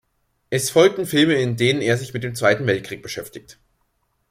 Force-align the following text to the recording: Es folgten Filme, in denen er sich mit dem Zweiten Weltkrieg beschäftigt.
Es 0.49 0.71
folgten 0.71 1.05
Filme, 1.05 1.35
in 1.35 1.57
denen 1.57 1.79
er 1.79 1.95
sich 1.95 2.11
mit 2.15 2.23
dem 2.23 2.33
Zweiten 2.33 2.65
Weltkrieg 2.65 3.03
beschäftigt. 3.03 3.59